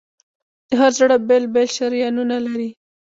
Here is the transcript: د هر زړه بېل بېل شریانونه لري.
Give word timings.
د 0.67 0.69
هر 0.79 0.91
زړه 0.99 1.15
بېل 1.27 1.45
بېل 1.53 1.69
شریانونه 1.77 2.35
لري. 2.45 2.69